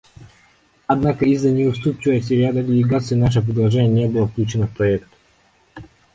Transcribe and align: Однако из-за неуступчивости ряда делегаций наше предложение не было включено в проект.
Однако 0.87 1.25
из-за 1.25 1.51
неуступчивости 1.51 2.33
ряда 2.33 2.63
делегаций 2.63 3.15
наше 3.15 3.43
предложение 3.43 4.07
не 4.07 4.11
было 4.11 4.27
включено 4.27 4.65
в 4.65 4.75
проект. 4.75 5.07